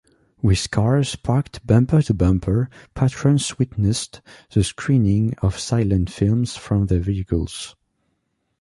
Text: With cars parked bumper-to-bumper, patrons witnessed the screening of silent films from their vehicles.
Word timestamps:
With 0.41 0.71
cars 0.71 1.15
parked 1.15 1.67
bumper-to-bumper, 1.67 2.71
patrons 2.95 3.59
witnessed 3.59 4.21
the 4.49 4.63
screening 4.63 5.35
of 5.43 5.59
silent 5.59 6.09
films 6.09 6.57
from 6.57 6.87
their 6.87 7.01
vehicles. 7.01 7.75